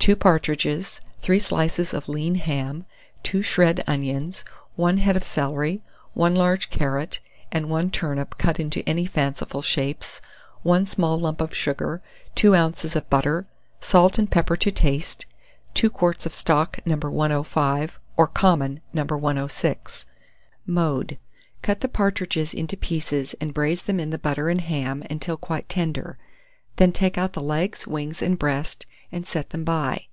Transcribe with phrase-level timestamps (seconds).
[0.00, 2.84] 2 partridges, 3 slices of lean ham,
[3.22, 4.44] 2 shred onions,
[4.76, 10.20] 1 head of celery, 1 large carrot, and 1 turnip cut into any fanciful shapes,
[10.62, 12.02] 1 small lump of sugar,
[12.34, 12.94] 2 oz.
[12.94, 13.46] of butter,
[13.80, 15.24] salt and pepper to taste,
[15.72, 16.96] 2 quarts of stock No.
[16.98, 19.04] 105, or common, No.
[19.06, 20.04] 106.
[20.66, 21.16] Mode.
[21.62, 25.66] Cut the partridges into pieces, and braise them in the butter and ham until quite
[25.70, 26.18] tender;
[26.76, 30.06] then take out the legs, wings, and breast, and set them by.